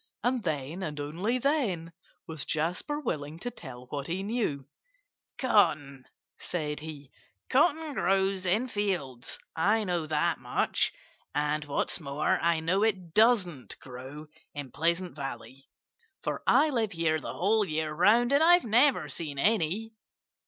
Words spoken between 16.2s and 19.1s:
for I live here the whole year round and I've never